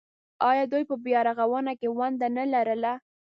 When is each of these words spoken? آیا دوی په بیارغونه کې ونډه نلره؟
آیا 0.49 0.63
دوی 0.71 0.83
په 0.89 0.95
بیارغونه 1.05 1.71
کې 1.79 1.87
ونډه 1.97 2.27
نلره؟ 2.35 2.93